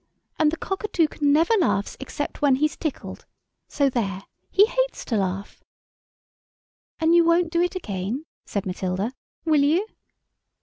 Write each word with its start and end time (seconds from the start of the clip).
And 0.39 0.51
the 0.51 0.57
Cockatoucan 0.57 1.21
never 1.21 1.53
laughs 1.59 1.95
except 1.99 2.41
when 2.41 2.55
he's 2.55 2.75
tickled. 2.75 3.27
So 3.67 3.87
there! 3.87 4.23
He 4.49 4.65
hates 4.65 5.05
to 5.05 5.15
laugh." 5.15 5.63
"And 6.97 7.13
you 7.13 7.23
won't 7.23 7.51
do 7.51 7.61
it 7.61 7.75
again," 7.75 8.25
said 8.43 8.65
Matilda, 8.65 9.13
"will 9.45 9.61
you?" 9.61 9.85